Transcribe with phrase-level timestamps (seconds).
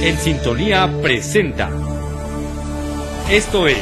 [0.00, 1.70] En Sintonía presenta.
[3.28, 3.78] Esto es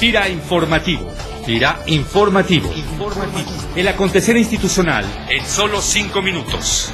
[0.00, 1.12] Tira Informativo.
[1.44, 2.72] Tira Informativo.
[2.74, 3.50] Informativo.
[3.76, 6.90] El acontecer institucional en solo cinco minutos.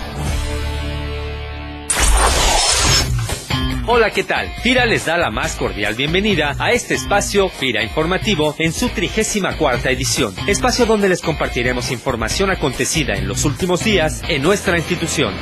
[3.87, 4.51] Hola, ¿qué tal?
[4.63, 9.57] FIRA les da la más cordial bienvenida a este espacio FIRA Informativo en su trigésima
[9.57, 15.33] cuarta edición, espacio donde les compartiremos información acontecida en los últimos días en nuestra institución.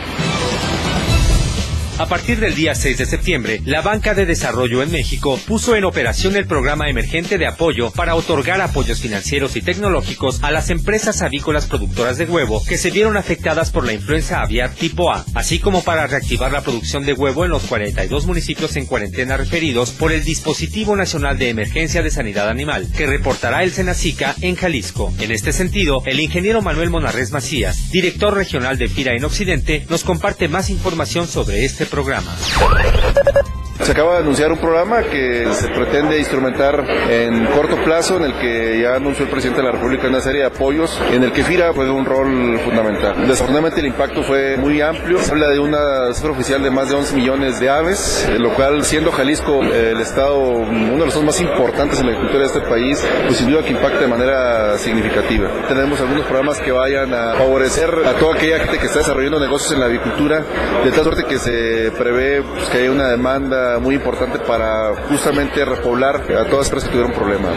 [1.98, 5.84] A partir del día 6 de septiembre, la Banca de Desarrollo en México puso en
[5.84, 11.22] operación el programa emergente de apoyo para otorgar apoyos financieros y tecnológicos a las empresas
[11.22, 15.58] avícolas productoras de huevo que se vieron afectadas por la influenza aviar tipo A, así
[15.58, 20.12] como para reactivar la producción de huevo en los 42 municipios en cuarentena referidos por
[20.12, 25.14] el Dispositivo Nacional de Emergencia de Sanidad Animal, que reportará el Senacica en Jalisco.
[25.18, 30.04] En este sentido, el ingeniero Manuel Monarres Macías, director regional de FIRA en Occidente, nos
[30.04, 32.34] comparte más información sobre este programa.
[33.82, 38.34] Se acaba de anunciar un programa que se pretende instrumentar en corto plazo, en el
[38.38, 41.44] que ya anunció el presidente de la República una serie de apoyos, en el que
[41.44, 43.14] FIRA juega un rol fundamental.
[43.26, 46.96] Desafortunadamente el impacto fue muy amplio, se habla de una cifra oficial de más de
[46.96, 52.00] 11 millones de aves, lo cual siendo Jalisco el estado, uno de los más importantes
[52.00, 55.48] en la agricultura de este país, pues sin duda que impacta de manera significativa.
[55.68, 59.72] Tenemos algunos programas que vayan a favorecer a toda aquella gente que está desarrollando negocios
[59.72, 60.42] en la avicultura,
[60.84, 65.64] de tal suerte que se prevé pues, que haya una demanda muy importante para justamente
[65.64, 67.52] repoblar a todas las que tuvieron problemas.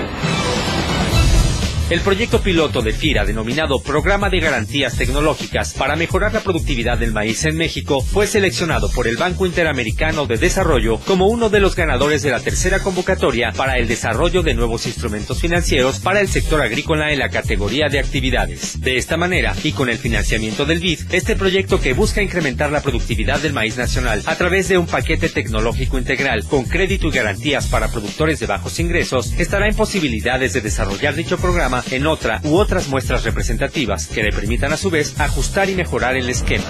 [1.90, 7.14] El proyecto piloto de FIRA, denominado Programa de Garantías Tecnológicas para Mejorar la Productividad del
[7.14, 11.76] Maíz en México, fue seleccionado por el Banco Interamericano de Desarrollo como uno de los
[11.76, 16.62] ganadores de la tercera convocatoria para el desarrollo de nuevos instrumentos financieros para el sector
[16.62, 18.80] agrícola en la categoría de actividades.
[18.80, 22.84] De esta manera, y con el financiamiento del BID, este proyecto que busca incrementar la
[22.84, 27.66] productividad del maíz nacional a través de un paquete tecnológico integral con crédito y garantías
[27.66, 32.58] para productores de bajos ingresos, estará en posibilidades de desarrollar dicho programa en otra u
[32.58, 36.66] otras muestras representativas que le permitan a su vez ajustar y mejorar el esquema.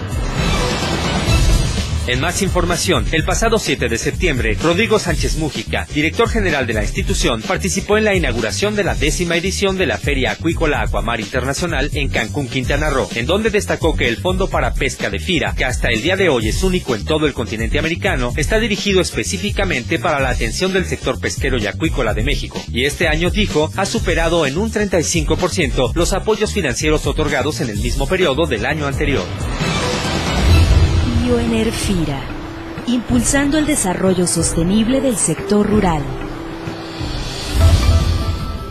[2.09, 6.81] En más información, el pasado 7 de septiembre, Rodrigo Sánchez Mújica, director general de la
[6.81, 11.92] institución, participó en la inauguración de la décima edición de la Feria Acuícola Acuamar Internacional
[11.94, 15.66] en Cancún, Quintana Roo, en donde destacó que el Fondo para Pesca de FIRA, que
[15.66, 20.00] hasta el día de hoy es único en todo el continente americano, está dirigido específicamente
[20.00, 23.86] para la atención del sector pesquero y acuícola de México, y este año, dijo, ha
[23.86, 29.28] superado en un 35% los apoyos financieros otorgados en el mismo periodo del año anterior.
[31.29, 32.19] Bioenerfira,
[32.88, 36.01] impulsando el desarrollo sostenible del sector rural.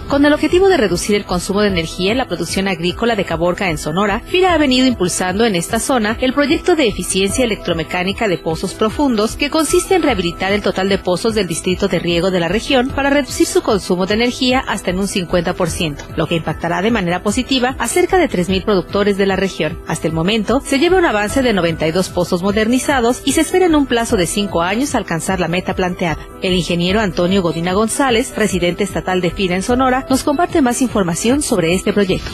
[0.09, 3.69] Con el objetivo de reducir el consumo de energía en la producción agrícola de Caborca
[3.69, 8.39] en Sonora, FIRA ha venido impulsando en esta zona el proyecto de eficiencia electromecánica de
[8.39, 12.41] pozos profundos que consiste en rehabilitar el total de pozos del distrito de riego de
[12.41, 16.81] la región para reducir su consumo de energía hasta en un 50%, lo que impactará
[16.81, 19.79] de manera positiva a cerca de 3.000 productores de la región.
[19.87, 23.75] Hasta el momento, se lleva un avance de 92 pozos modernizados y se espera en
[23.75, 26.27] un plazo de 5 años alcanzar la meta planteada.
[26.41, 31.43] El ingeniero Antonio Godina González, residente estatal de FIRA en Sonora, nos comparte más información
[31.43, 32.31] sobre este proyecto.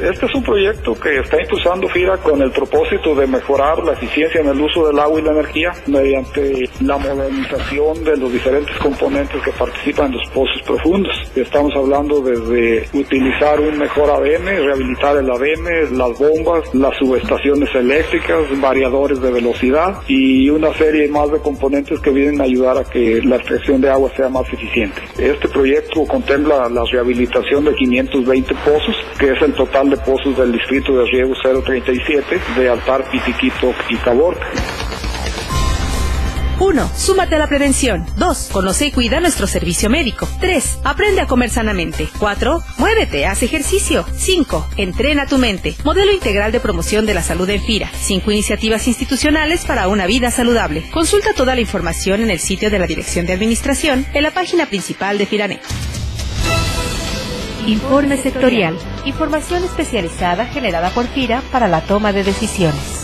[0.00, 4.42] Este es un proyecto que está impulsando FIRA con el propósito de mejorar la eficiencia
[4.42, 9.42] en el uso del agua y la energía mediante la modernización de los diferentes componentes
[9.42, 11.14] que participan en los pozos profundos.
[11.34, 18.44] Estamos hablando desde utilizar un mejor ADN, rehabilitar el ADN, las bombas, las subestaciones eléctricas,
[18.60, 23.22] variadores de velocidad y una serie más de componentes que vienen a ayudar a que
[23.22, 25.00] la extracción de agua sea más eficiente.
[25.18, 30.52] Este proyecto contempla la rehabilitación de 520 pozos, que es el total de pozos del
[30.52, 34.46] distrito de riego 037 de Altar, Pitiquito y Caborca.
[36.58, 36.90] 1.
[36.94, 38.06] Súmate a la prevención.
[38.16, 38.48] 2.
[38.52, 40.26] Conoce y cuida nuestro servicio médico.
[40.40, 40.80] 3.
[40.84, 42.08] Aprende a comer sanamente.
[42.18, 42.62] 4.
[42.78, 44.06] Muévete, haz ejercicio.
[44.14, 44.68] 5.
[44.76, 45.74] Entrena tu mente.
[45.84, 47.90] Modelo integral de promoción de la salud en FIRA.
[47.92, 50.88] 5 iniciativas institucionales para una vida saludable.
[50.90, 54.66] Consulta toda la información en el sitio de la Dirección de Administración en la página
[54.66, 55.60] principal de FIRANET.
[57.66, 58.78] Informe sectorial.
[59.06, 62.95] Información especializada generada por FIRA para la toma de decisiones.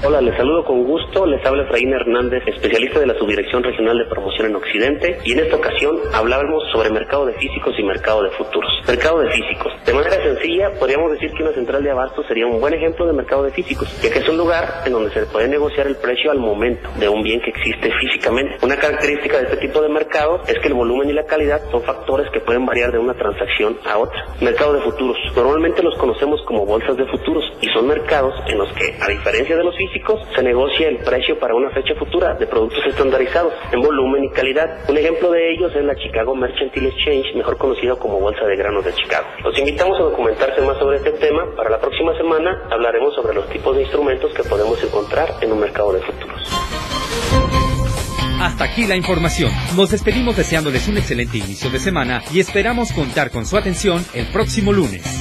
[0.00, 1.26] Hola, les saludo con gusto.
[1.26, 5.18] Les habla Efraín Hernández, especialista de la Subdirección Regional de Promoción en Occidente.
[5.24, 8.70] Y en esta ocasión hablábamos sobre mercado de físicos y mercado de futuros.
[8.86, 9.72] Mercado de físicos.
[9.84, 13.12] De manera sencilla, podríamos decir que una central de abasto sería un buen ejemplo de
[13.12, 16.30] mercado de físicos, ya que es un lugar en donde se puede negociar el precio
[16.30, 18.64] al momento de un bien que existe físicamente.
[18.64, 21.82] Una característica de este tipo de mercado es que el volumen y la calidad son
[21.82, 24.26] factores que pueden variar de una transacción a otra.
[24.40, 25.16] Mercado de futuros.
[25.34, 29.56] Normalmente los conocemos como bolsas de futuros y son mercados en los que, a diferencia
[29.56, 29.87] de los físicos,
[30.34, 34.88] se negocia el precio para una fecha futura de productos estandarizados en volumen y calidad.
[34.88, 38.84] Un ejemplo de ellos es la Chicago Mercantile Exchange, mejor conocido como Bolsa de Granos
[38.84, 39.26] de Chicago.
[39.42, 41.44] Los invitamos a documentarse más sobre este tema.
[41.56, 45.60] Para la próxima semana hablaremos sobre los tipos de instrumentos que podemos encontrar en un
[45.60, 46.42] mercado de futuros.
[48.40, 49.50] Hasta aquí la información.
[49.76, 54.26] Nos despedimos deseándoles un excelente inicio de semana y esperamos contar con su atención el
[54.26, 55.17] próximo lunes.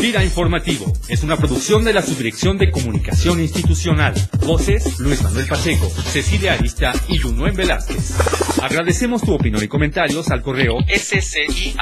[0.00, 4.14] Gira Informativo es una producción de la Subdirección de Comunicación Institucional.
[4.46, 8.14] Voces Luis Manuel Pacheco, Cecilia Arista y Junuen Velázquez.
[8.62, 11.80] Agradecemos tu opinión y comentarios al correo sci.fira.gov.mx.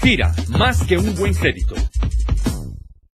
[0.00, 1.74] FIRA, más que un buen crédito.